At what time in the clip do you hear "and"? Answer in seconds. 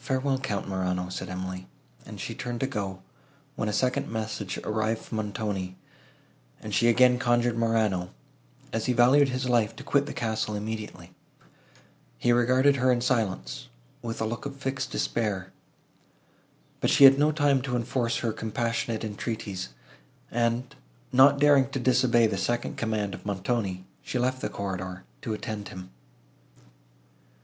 2.04-2.20, 6.60-6.74, 20.28-20.74